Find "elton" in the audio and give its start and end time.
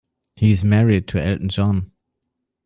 1.23-1.49